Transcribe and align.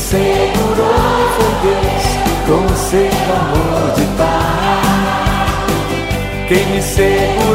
segurou 0.00 0.94
foi 1.36 1.52
Deus 1.62 2.04
com 2.46 2.64
seu 2.74 3.12
amor 3.36 3.92
de 3.94 4.04
paz. 4.16 4.40
Quem 6.48 6.64
me 6.66 6.82
segurou 6.82 7.49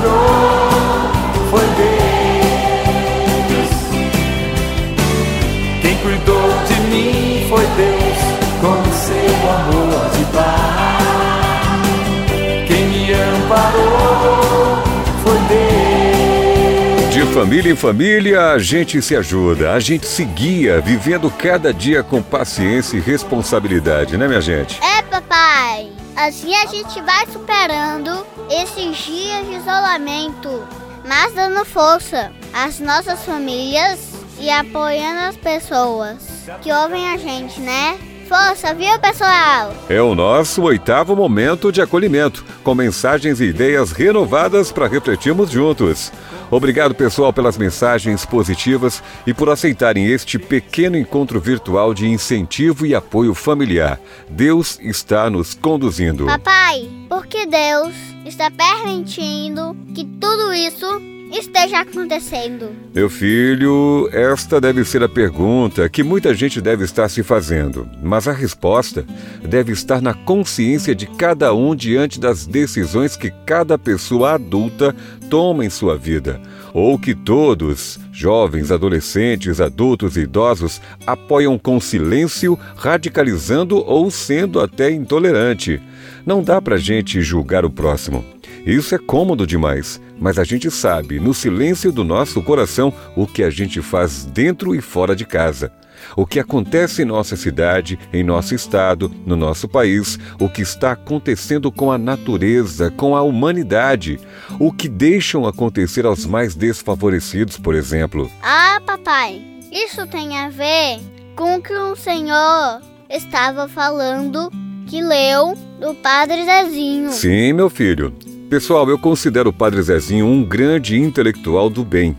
família 17.35 17.69
em 17.69 17.75
família, 17.75 18.51
a 18.51 18.57
gente 18.57 19.01
se 19.01 19.13
ajuda, 19.13 19.73
a 19.73 19.79
gente 19.81 20.07
se 20.07 20.23
guia, 20.23 20.79
vivendo 20.79 21.29
cada 21.29 21.73
dia 21.73 22.01
com 22.01 22.23
paciência 22.23 22.95
e 22.95 23.01
responsabilidade, 23.01 24.17
né, 24.17 24.25
minha 24.25 24.39
gente? 24.39 24.79
É, 24.81 25.01
papai. 25.01 25.91
Assim 26.15 26.55
a 26.55 26.65
gente 26.67 27.01
vai 27.01 27.27
superando 27.27 28.25
esses 28.49 28.97
dias 29.05 29.45
de 29.47 29.55
isolamento, 29.55 30.65
mas 31.05 31.33
dando 31.33 31.65
força 31.65 32.31
às 32.53 32.79
nossas 32.79 33.25
famílias 33.25 33.99
e 34.39 34.49
apoiando 34.49 35.27
as 35.27 35.35
pessoas 35.35 36.19
que 36.61 36.71
ouvem 36.71 37.09
a 37.09 37.17
gente, 37.17 37.59
né? 37.59 37.99
Força, 38.27 38.73
viu, 38.73 38.97
pessoal? 38.99 39.71
É 39.87 40.01
o 40.01 40.15
nosso 40.15 40.63
oitavo 40.63 41.15
momento 41.15 41.71
de 41.71 41.81
acolhimento, 41.81 42.43
com 42.63 42.73
mensagens 42.73 43.39
e 43.39 43.45
ideias 43.45 43.91
renovadas 43.91 44.71
para 44.71 44.87
refletirmos 44.87 45.51
juntos. 45.51 46.11
Obrigado, 46.49 46.95
pessoal, 46.95 47.31
pelas 47.31 47.57
mensagens 47.57 48.25
positivas 48.25 49.03
e 49.27 49.33
por 49.33 49.49
aceitarem 49.49 50.07
este 50.07 50.39
pequeno 50.39 50.97
encontro 50.97 51.39
virtual 51.39 51.93
de 51.93 52.07
incentivo 52.07 52.85
e 52.85 52.95
apoio 52.95 53.33
familiar. 53.33 53.99
Deus 54.29 54.79
está 54.81 55.29
nos 55.29 55.53
conduzindo. 55.53 56.25
Papai, 56.25 56.89
porque 57.07 57.45
Deus 57.45 57.93
está 58.25 58.49
permitindo 58.49 59.75
que 59.93 60.03
tudo 60.03 60.53
isso 60.53 61.14
esteja 61.31 61.79
acontecendo. 61.79 62.71
Meu 62.93 63.09
filho, 63.09 64.09
esta 64.11 64.59
deve 64.61 64.83
ser 64.85 65.03
a 65.03 65.09
pergunta 65.09 65.87
que 65.89 66.03
muita 66.03 66.33
gente 66.33 66.61
deve 66.61 66.83
estar 66.83 67.09
se 67.09 67.23
fazendo, 67.23 67.87
mas 68.01 68.27
a 68.27 68.31
resposta 68.33 69.05
deve 69.43 69.71
estar 69.71 70.01
na 70.01 70.13
consciência 70.13 70.95
de 70.95 71.07
cada 71.07 71.53
um 71.53 71.75
diante 71.75 72.19
das 72.19 72.45
decisões 72.45 73.15
que 73.15 73.31
cada 73.45 73.77
pessoa 73.77 74.33
adulta 74.33 74.95
toma 75.29 75.65
em 75.65 75.69
sua 75.69 75.97
vida, 75.97 76.39
ou 76.73 76.99
que 76.99 77.15
todos, 77.15 77.99
jovens, 78.11 78.71
adolescentes, 78.71 79.59
adultos 79.59 80.17
e 80.17 80.21
idosos, 80.21 80.81
apoiam 81.05 81.57
com 81.57 81.79
silêncio, 81.79 82.57
radicalizando 82.75 83.77
ou 83.77 84.11
sendo 84.11 84.59
até 84.59 84.91
intolerante. 84.91 85.81
Não 86.25 86.43
dá 86.43 86.61
pra 86.61 86.77
gente 86.77 87.21
julgar 87.21 87.65
o 87.65 87.69
próximo. 87.69 88.34
Isso 88.65 88.95
é 88.95 88.97
cômodo 88.97 89.45
demais, 89.45 90.01
mas 90.19 90.39
a 90.39 90.43
gente 90.43 90.71
sabe, 90.71 91.19
no 91.19 91.35
silêncio 91.35 91.91
do 91.91 92.03
nosso 92.03 92.41
coração, 92.41 92.91
o 93.15 93.27
que 93.27 93.43
a 93.43 93.49
gente 93.51 93.79
faz 93.79 94.25
dentro 94.25 94.73
e 94.73 94.81
fora 94.81 95.15
de 95.15 95.23
casa. 95.23 95.71
O 96.17 96.25
que 96.25 96.39
acontece 96.39 97.03
em 97.03 97.05
nossa 97.05 97.35
cidade, 97.35 97.99
em 98.11 98.23
nosso 98.23 98.55
estado, 98.55 99.11
no 99.23 99.35
nosso 99.35 99.67
país, 99.67 100.17
o 100.39 100.49
que 100.49 100.63
está 100.63 100.93
acontecendo 100.93 101.71
com 101.71 101.91
a 101.91 101.97
natureza, 101.97 102.89
com 102.89 103.15
a 103.15 103.21
humanidade, 103.21 104.19
o 104.59 104.71
que 104.71 104.89
deixam 104.89 105.45
acontecer 105.45 106.05
aos 106.05 106.25
mais 106.25 106.55
desfavorecidos, 106.55 107.57
por 107.57 107.75
exemplo. 107.75 108.31
Ah, 108.41 108.81
papai, 108.83 109.43
isso 109.71 110.07
tem 110.07 110.37
a 110.39 110.49
ver 110.49 110.99
com 111.35 111.55
o 111.55 111.61
que 111.61 111.73
o 111.73 111.95
Senhor 111.95 112.81
estava 113.09 113.67
falando 113.67 114.49
que 114.87 115.01
leu 115.01 115.55
do 115.79 115.93
Padre 115.95 116.45
Zezinho. 116.45 117.11
Sim, 117.11 117.53
meu 117.53 117.69
filho. 117.69 118.13
Pessoal, 118.49 118.87
eu 118.87 118.99
considero 118.99 119.49
o 119.49 119.53
Padre 119.53 119.81
Zezinho 119.81 120.27
um 120.27 120.43
grande 120.43 120.99
intelectual 120.99 121.67
do 121.67 121.83
bem. 121.83 122.15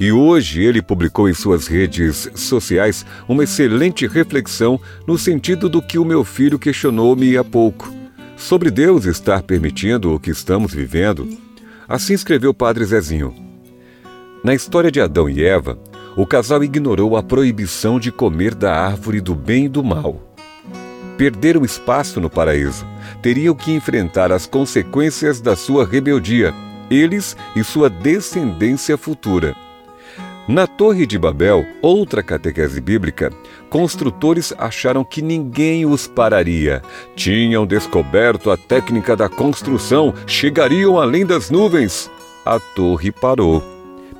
E 0.00 0.10
hoje 0.10 0.62
ele 0.62 0.80
publicou 0.80 1.28
em 1.28 1.34
suas 1.34 1.66
redes 1.66 2.30
sociais 2.34 3.04
uma 3.28 3.44
excelente 3.44 4.06
reflexão 4.06 4.80
no 5.06 5.18
sentido 5.18 5.68
do 5.68 5.82
que 5.82 5.98
o 5.98 6.04
meu 6.04 6.24
filho 6.24 6.58
questionou-me 6.58 7.36
há 7.36 7.44
pouco. 7.44 7.92
Sobre 8.38 8.70
Deus 8.70 9.04
estar 9.04 9.42
permitindo 9.42 10.14
o 10.14 10.20
que 10.20 10.30
estamos 10.30 10.72
vivendo. 10.72 11.28
Assim 11.86 12.14
escreveu 12.14 12.50
o 12.50 12.54
Padre 12.54 12.84
Zezinho. 12.86 13.34
Na 14.42 14.54
história 14.54 14.90
de 14.90 15.00
Adão 15.00 15.28
e 15.28 15.44
Eva, 15.44 15.78
o 16.16 16.26
casal 16.26 16.64
ignorou 16.64 17.18
a 17.18 17.22
proibição 17.22 18.00
de 18.00 18.10
comer 18.10 18.54
da 18.54 18.74
árvore 18.74 19.20
do 19.20 19.34
bem 19.34 19.66
e 19.66 19.68
do 19.68 19.84
mal. 19.84 20.35
Perderam 21.16 21.64
espaço 21.64 22.20
no 22.20 22.28
paraíso. 22.28 22.86
Teriam 23.22 23.54
que 23.54 23.72
enfrentar 23.72 24.30
as 24.30 24.46
consequências 24.46 25.40
da 25.40 25.56
sua 25.56 25.86
rebeldia, 25.86 26.54
eles 26.90 27.36
e 27.54 27.64
sua 27.64 27.88
descendência 27.88 28.96
futura. 28.98 29.56
Na 30.48 30.64
Torre 30.64 31.06
de 31.06 31.18
Babel, 31.18 31.66
outra 31.82 32.22
catequese 32.22 32.80
bíblica, 32.80 33.32
construtores 33.68 34.54
acharam 34.56 35.02
que 35.02 35.20
ninguém 35.20 35.84
os 35.84 36.06
pararia. 36.06 36.82
Tinham 37.16 37.66
descoberto 37.66 38.52
a 38.52 38.56
técnica 38.56 39.16
da 39.16 39.28
construção, 39.28 40.14
chegariam 40.24 41.00
além 41.00 41.26
das 41.26 41.50
nuvens. 41.50 42.08
A 42.44 42.60
torre 42.60 43.10
parou. 43.10 43.60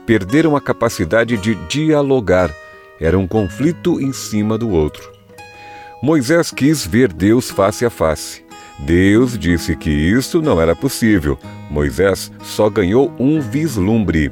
Perderam 0.04 0.56
a 0.56 0.60
capacidade 0.60 1.36
de 1.36 1.54
dialogar. 1.54 2.52
Era 3.00 3.16
um 3.16 3.28
conflito 3.28 4.00
em 4.00 4.12
cima 4.12 4.58
do 4.58 4.70
outro. 4.70 5.15
Moisés 6.02 6.50
quis 6.50 6.86
ver 6.86 7.10
Deus 7.12 7.50
face 7.50 7.84
a 7.84 7.90
face. 7.90 8.44
Deus 8.78 9.38
disse 9.38 9.74
que 9.74 9.90
isso 9.90 10.42
não 10.42 10.60
era 10.60 10.76
possível. 10.76 11.38
Moisés 11.70 12.30
só 12.42 12.68
ganhou 12.68 13.10
um 13.18 13.40
vislumbre. 13.40 14.30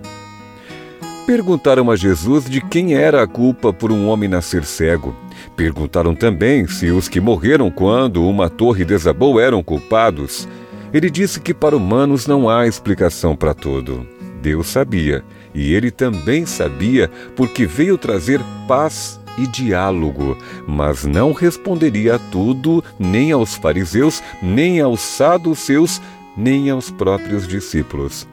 Perguntaram 1.26 1.90
a 1.90 1.96
Jesus 1.96 2.44
de 2.44 2.60
quem 2.60 2.94
era 2.94 3.22
a 3.22 3.26
culpa 3.26 3.72
por 3.72 3.90
um 3.90 4.08
homem 4.08 4.28
nascer 4.28 4.62
cego. 4.64 5.16
Perguntaram 5.56 6.14
também 6.14 6.66
se 6.66 6.90
os 6.90 7.08
que 7.08 7.18
morreram 7.18 7.70
quando 7.70 8.28
uma 8.28 8.50
torre 8.50 8.84
desabou 8.84 9.40
eram 9.40 9.62
culpados. 9.62 10.46
Ele 10.92 11.08
disse 11.08 11.40
que 11.40 11.54
para 11.54 11.76
humanos 11.76 12.26
não 12.26 12.46
há 12.48 12.66
explicação 12.66 13.34
para 13.34 13.54
tudo. 13.54 14.06
Deus 14.42 14.66
sabia, 14.66 15.24
e 15.54 15.72
ele 15.72 15.90
também 15.90 16.44
sabia 16.44 17.10
porque 17.34 17.64
veio 17.64 17.96
trazer 17.96 18.42
paz 18.68 19.18
e 19.38 19.46
diálogo, 19.46 20.36
mas 20.66 21.04
não 21.04 21.32
responderia 21.32 22.16
a 22.16 22.18
tudo, 22.18 22.82
nem 22.98 23.32
aos 23.32 23.54
fariseus, 23.54 24.22
nem 24.42 24.80
aos 24.80 25.00
saduceus, 25.00 26.00
nem 26.36 26.70
aos 26.70 26.90
próprios 26.90 27.46
discípulos. 27.46 28.26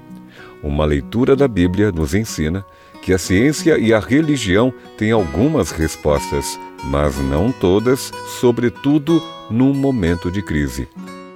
Uma 0.64 0.86
leitura 0.86 1.36
da 1.36 1.48
Bíblia 1.48 1.92
nos 1.92 2.14
ensina 2.14 2.66
que 3.02 3.14
a 3.14 3.18
ciência 3.18 3.78
e 3.78 3.94
a 3.94 4.00
religião 4.00 4.72
têm 4.98 5.12
algumas 5.12 5.72
respostas, 5.72 6.60
mas 6.84 7.18
não 7.18 7.52
todas, 7.52 8.12
sobretudo 8.40 9.22
num 9.50 9.74
momento 9.74 10.32
de 10.32 10.42
crise. 10.42 10.88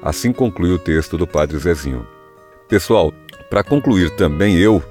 Assim 0.02 0.31
conclui 0.31 0.72
o 0.72 0.80
texto 0.80 1.18
do 1.18 1.25
Padre 1.25 1.58
Zezinho. 1.58 2.06
Pessoal, 2.68 3.12
para 3.50 3.64
concluir 3.64 4.12
também 4.12 4.58
eu, 4.58 4.84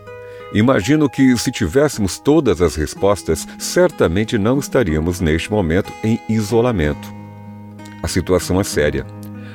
imagino 0.54 1.10
que 1.10 1.37
se 1.37 1.50
tivéssemos 1.50 2.19
todas 2.19 2.62
as 2.62 2.76
respostas, 2.76 3.47
certamente 3.59 4.38
não 4.38 4.59
estaríamos 4.59 5.20
neste 5.20 5.50
momento 5.50 5.92
em 6.03 6.19
isolamento. 6.28 7.12
A 8.03 8.09
situação 8.09 8.60
é 8.60 8.65
séria. 8.65 9.04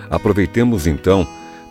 Aproveitemos 0.09 0.85
então 0.85 1.27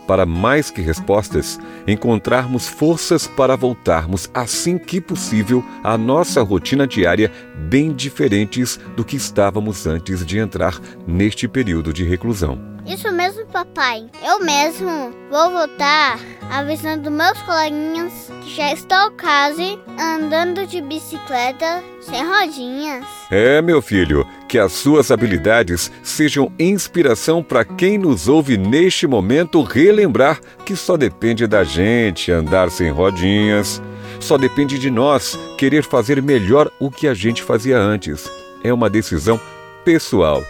para 0.09 0.25
mais 0.25 0.71
que 0.71 0.81
respostas, 0.81 1.59
encontrarmos 1.87 2.67
forças 2.67 3.27
para 3.27 3.55
voltarmos 3.55 4.27
assim 4.33 4.75
que 4.79 4.99
possível 4.99 5.63
à 5.83 5.99
nossa 5.99 6.41
rotina 6.41 6.87
diária 6.87 7.31
bem 7.69 7.93
diferentes 7.93 8.79
do 8.95 9.05
que 9.05 9.15
estávamos 9.15 9.85
antes 9.85 10.25
de 10.25 10.39
entrar 10.39 10.81
neste 11.05 11.47
período 11.47 11.93
de 11.93 12.03
reclusão. 12.03 12.59
Isso 12.87 13.11
papai. 13.49 14.05
Eu 14.23 14.43
mesmo 14.43 15.11
vou 15.29 15.51
voltar 15.51 16.19
avisando 16.49 17.11
meus 17.11 17.39
coleguinhas 17.41 18.31
que 18.41 18.55
já 18.55 18.73
estou 18.73 19.11
quase 19.11 19.79
andando 19.99 20.65
de 20.65 20.81
bicicleta 20.81 21.83
sem 22.01 22.23
rodinhas. 22.25 23.05
É, 23.29 23.61
meu 23.61 23.81
filho, 23.81 24.25
que 24.47 24.57
as 24.57 24.71
suas 24.71 25.11
habilidades 25.11 25.91
sejam 26.03 26.51
inspiração 26.57 27.43
para 27.43 27.65
quem 27.65 27.97
nos 27.97 28.27
ouve 28.27 28.57
neste 28.57 29.05
momento 29.05 29.61
relembrar 29.61 30.39
que 30.65 30.75
só 30.75 30.97
depende 30.97 31.45
da 31.45 31.63
gente 31.63 32.31
andar 32.31 32.71
sem 32.71 32.89
rodinhas. 32.89 33.81
Só 34.19 34.37
depende 34.37 34.77
de 34.77 34.91
nós 34.91 35.37
querer 35.57 35.83
fazer 35.83 36.21
melhor 36.21 36.69
o 36.79 36.91
que 36.91 37.07
a 37.07 37.13
gente 37.13 37.41
fazia 37.41 37.77
antes. 37.77 38.29
É 38.63 38.73
uma 38.73 38.89
decisão 38.89 39.39
pessoal. 39.85 40.43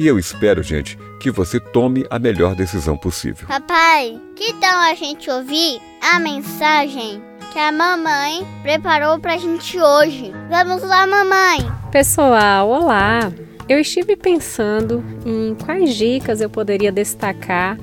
E 0.00 0.06
eu 0.06 0.18
espero, 0.18 0.62
gente, 0.62 0.98
que 1.20 1.30
você 1.30 1.60
tome 1.60 2.06
a 2.08 2.18
melhor 2.18 2.54
decisão 2.54 2.96
possível. 2.96 3.46
Papai, 3.46 4.18
que 4.34 4.54
tal 4.54 4.78
a 4.78 4.94
gente 4.94 5.28
ouvir 5.30 5.78
a 6.00 6.18
mensagem 6.18 7.20
que 7.52 7.58
a 7.58 7.70
mamãe 7.70 8.46
preparou 8.62 9.18
pra 9.18 9.36
gente 9.36 9.78
hoje? 9.78 10.32
Vamos 10.48 10.82
lá, 10.82 11.06
mamãe! 11.06 11.70
Pessoal, 11.92 12.70
olá! 12.70 13.30
Eu 13.68 13.78
estive 13.78 14.16
pensando 14.16 15.04
em 15.26 15.54
quais 15.54 15.94
dicas 15.94 16.40
eu 16.40 16.48
poderia 16.48 16.90
destacar 16.90 17.78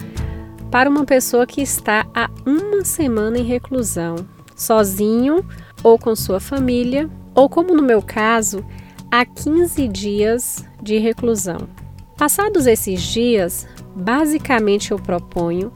para 0.72 0.90
uma 0.90 1.06
pessoa 1.06 1.46
que 1.46 1.62
está 1.62 2.04
há 2.16 2.32
uma 2.48 2.84
semana 2.84 3.38
em 3.38 3.44
reclusão, 3.44 4.16
sozinho 4.56 5.48
ou 5.84 6.00
com 6.00 6.16
sua 6.16 6.40
família, 6.40 7.08
ou 7.36 7.48
como 7.48 7.76
no 7.76 7.84
meu 7.84 8.02
caso, 8.02 8.66
há 9.12 9.24
15 9.24 9.88
dias 9.88 10.66
de 10.82 10.98
reclusão. 10.98 11.87
Passados 12.18 12.66
esses 12.66 13.00
dias, 13.04 13.68
basicamente 13.96 14.92
eu 14.92 14.98
proponho 14.98 15.72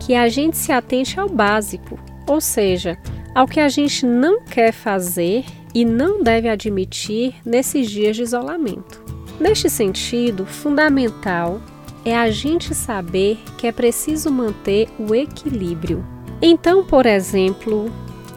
que 0.00 0.16
a 0.16 0.28
gente 0.28 0.56
se 0.56 0.72
atente 0.72 1.18
ao 1.20 1.28
básico, 1.28 1.96
ou 2.26 2.40
seja, 2.40 2.98
ao 3.32 3.46
que 3.46 3.60
a 3.60 3.68
gente 3.68 4.04
não 4.04 4.42
quer 4.42 4.72
fazer 4.72 5.44
e 5.72 5.84
não 5.84 6.24
deve 6.24 6.48
admitir 6.48 7.36
nesses 7.44 7.88
dias 7.88 8.16
de 8.16 8.22
isolamento. 8.22 9.04
Neste 9.38 9.70
sentido, 9.70 10.44
fundamental 10.44 11.60
é 12.04 12.16
a 12.16 12.30
gente 12.30 12.74
saber 12.74 13.38
que 13.56 13.68
é 13.68 13.72
preciso 13.72 14.30
manter 14.30 14.88
o 14.98 15.14
equilíbrio. 15.14 16.04
Então, 16.42 16.84
por 16.84 17.06
exemplo, 17.06 17.92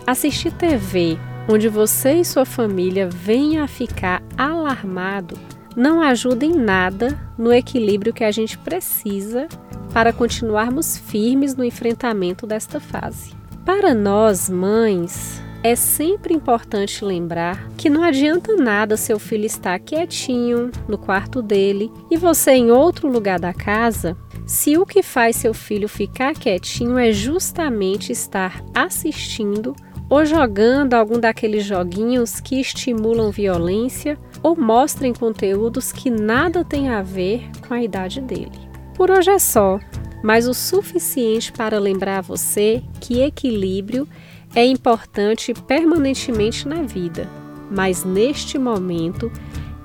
assistir 0.05 0.51
TV 0.51 1.17
onde 1.47 1.67
você 1.67 2.13
e 2.15 2.25
sua 2.25 2.45
família 2.45 3.09
venham 3.09 3.63
a 3.63 3.67
ficar 3.67 4.21
alarmado 4.37 5.35
não 5.75 6.01
ajuda 6.01 6.45
em 6.45 6.54
nada 6.54 7.19
no 7.38 7.54
equilíbrio 7.54 8.13
que 8.13 8.24
a 8.24 8.31
gente 8.31 8.57
precisa 8.57 9.48
para 9.94 10.13
continuarmos 10.13 10.98
firmes 10.98 11.56
no 11.56 11.63
enfrentamento 11.63 12.45
desta 12.45 12.80
fase. 12.80 13.33
Para 13.66 13.94
nós, 13.94 14.50
mães, 14.50 15.42
é 15.62 15.75
sempre 15.75 16.33
importante 16.33 17.04
lembrar 17.04 17.69
que 17.77 17.89
não 17.89 18.01
adianta 18.01 18.56
nada 18.56 18.95
seu 18.95 19.19
filho 19.19 19.45
estar 19.45 19.77
quietinho 19.80 20.71
no 20.88 20.98
quarto 20.98 21.42
dele 21.42 21.92
e 22.10 22.18
você 22.18 22.51
em 22.51 22.71
outro 22.71 23.10
lugar 23.10 23.39
da 23.39 23.54
casa, 23.54 24.16
se 24.45 24.77
o 24.77 24.86
que 24.86 25.04
faz 25.04 25.36
seu 25.36 25.54
filho 25.54 25.89
ficar 25.89 26.33
quietinho 26.33 26.98
é 26.98 27.12
justamente 27.12 28.12
estar 28.12 28.63
assistindo 28.74 29.75
ou 30.09 30.25
jogando 30.25 30.95
algum 30.95 31.19
daqueles 31.19 31.63
joguinhos 31.63 32.39
que 32.39 32.59
estimulam 32.59 33.29
violência 33.29 34.17
ou 34.41 34.56
mostrem 34.56 35.13
conteúdos 35.13 35.91
que 35.91 36.09
nada 36.09 36.65
têm 36.65 36.89
a 36.89 37.01
ver 37.01 37.47
com 37.67 37.73
a 37.73 37.83
idade 37.83 38.19
dele. 38.19 38.69
Por 38.95 39.11
hoje 39.11 39.29
é 39.29 39.39
só, 39.39 39.79
mas 40.23 40.47
o 40.47 40.53
suficiente 40.53 41.51
para 41.51 41.79
lembrar 41.79 42.21
você 42.21 42.81
que 43.00 43.21
equilíbrio 43.21 44.07
é 44.56 44.65
importante 44.65 45.53
permanentemente 45.53 46.67
na 46.67 46.81
vida, 46.81 47.29
mas 47.69 48.03
neste 48.03 48.57
momento 48.57 49.31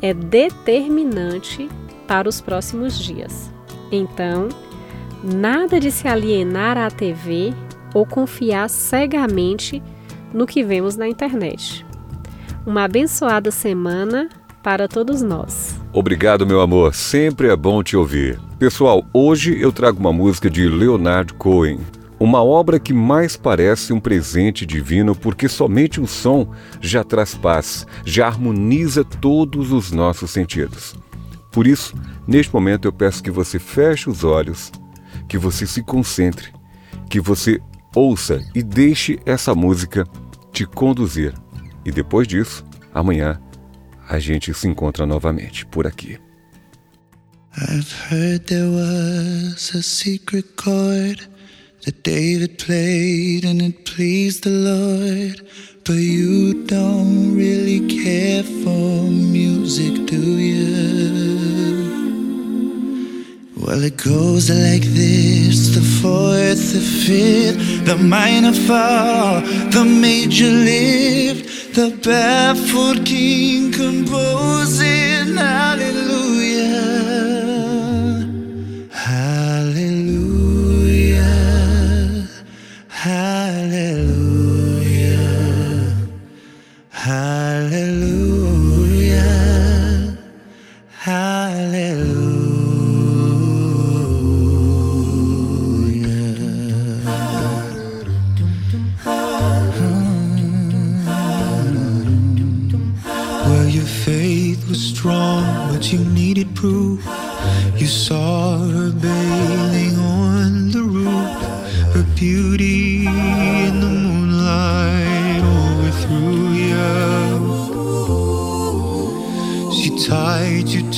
é 0.00 0.14
determinante 0.14 1.68
para 2.08 2.28
os 2.28 2.40
próximos 2.40 2.98
dias. 2.98 3.50
Então, 3.92 4.48
nada 5.22 5.78
de 5.78 5.90
se 5.90 6.08
alienar 6.08 6.78
à 6.78 6.90
TV 6.90 7.52
ou 7.94 8.04
confiar 8.04 8.68
cegamente 8.68 9.82
no 10.34 10.46
que 10.46 10.64
vemos 10.64 10.96
na 10.96 11.08
internet. 11.08 11.86
Uma 12.66 12.84
abençoada 12.84 13.50
semana 13.50 14.28
para 14.62 14.88
todos 14.88 15.22
nós. 15.22 15.78
Obrigado, 15.92 16.46
meu 16.46 16.60
amor. 16.60 16.94
Sempre 16.94 17.48
é 17.48 17.56
bom 17.56 17.82
te 17.82 17.96
ouvir. 17.96 18.40
Pessoal, 18.58 19.04
hoje 19.12 19.60
eu 19.60 19.70
trago 19.70 20.00
uma 20.00 20.12
música 20.12 20.50
de 20.50 20.68
Leonard 20.68 21.34
Cohen. 21.34 21.78
Uma 22.18 22.42
obra 22.42 22.80
que 22.80 22.92
mais 22.92 23.36
parece 23.36 23.92
um 23.92 24.00
presente 24.00 24.64
divino 24.64 25.14
porque 25.14 25.48
somente 25.48 26.00
o 26.00 26.06
som 26.06 26.48
já 26.80 27.04
traz 27.04 27.34
paz, 27.34 27.86
já 28.04 28.26
harmoniza 28.26 29.04
todos 29.04 29.70
os 29.70 29.92
nossos 29.92 30.30
sentidos. 30.30 30.96
Por 31.52 31.66
isso, 31.66 31.94
neste 32.26 32.52
momento 32.52 32.88
eu 32.88 32.92
peço 32.92 33.22
que 33.22 33.30
você 33.30 33.58
feche 33.58 34.08
os 34.08 34.24
olhos, 34.24 34.72
que 35.28 35.36
você 35.36 35.66
se 35.66 35.82
concentre, 35.82 36.52
que 37.10 37.20
você 37.20 37.60
ouça 37.94 38.40
e 38.54 38.62
deixe 38.62 39.20
essa 39.24 39.54
música 39.54 40.06
te 40.54 40.64
conduzir. 40.64 41.34
E 41.84 41.90
depois 41.90 42.26
disso, 42.26 42.64
amanhã 42.94 43.38
a 44.08 44.18
gente 44.18 44.54
se 44.54 44.68
encontra 44.68 45.04
novamente 45.04 45.66
por 45.66 45.86
aqui. 45.86 46.18
I've 47.56 47.92
heard 48.10 48.46
there 48.46 48.68
was 48.68 49.74
a 49.74 49.82
secret 49.82 50.56
chord 50.56 51.20
that 51.84 52.02
David 52.02 52.58
played 52.58 53.44
and 53.44 53.62
it 53.62 53.84
pleased 53.84 54.42
the 54.42 54.50
Lord. 54.50 55.44
But 55.84 55.98
you 55.98 56.64
don't 56.64 57.36
really 57.36 57.86
care 57.86 58.42
for 58.42 59.10
music, 59.10 60.06
do 60.06 60.16
you? 60.16 61.03
Well, 63.64 63.82
it 63.82 63.96
goes 63.96 64.50
like 64.50 64.82
this 64.82 65.74
the 65.74 65.80
fourth, 65.80 66.74
the 66.74 66.80
fifth, 66.80 67.86
the 67.86 67.96
minor 67.96 68.52
fall, 68.52 69.40
the 69.70 69.86
major 69.86 70.50
lift, 70.50 71.74
the 71.74 71.88
baffled 72.04 73.06
king 73.06 73.72
composing. 73.72 75.36
Hallelujah. 75.38 77.03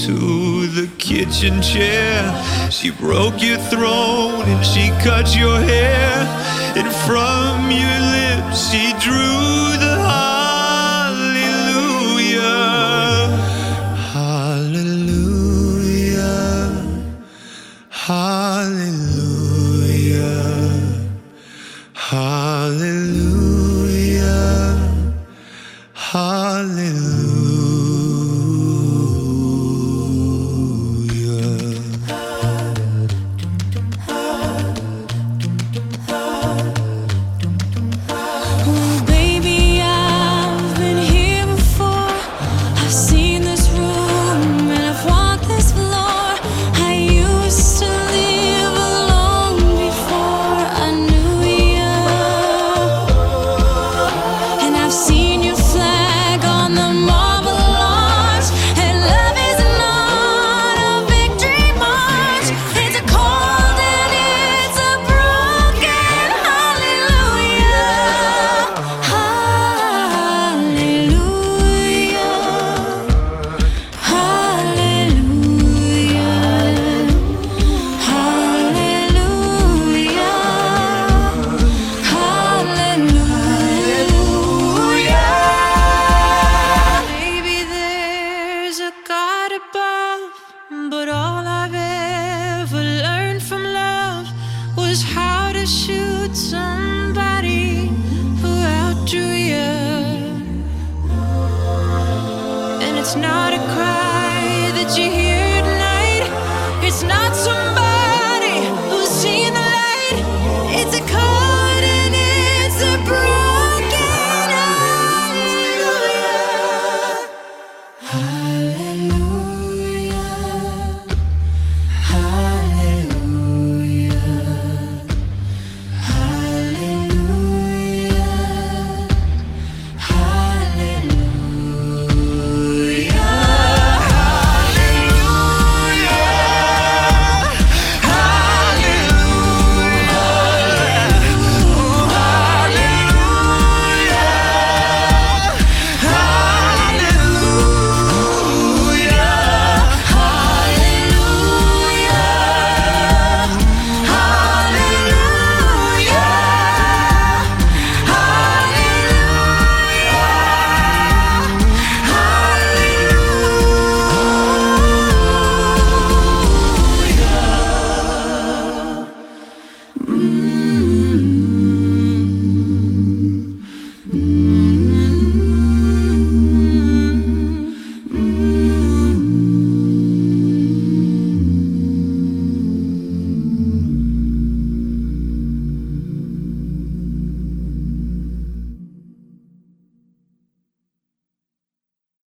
To 0.05 0.67
the 0.67 0.89
kitchen 0.99 1.63
chair, 1.63 2.71
she 2.71 2.91
broke 2.91 3.43
your 3.43 3.57
throne 3.57 4.43
and 4.45 4.65
she 4.65 4.91
cut 5.03 5.35
your 5.35 5.59
hair, 5.59 6.13
and 6.77 6.89
from 7.07 7.71
your 7.71 7.99
lips 8.13 8.71
she 8.71 8.93
drew 9.01 9.79
the. 9.79 10.06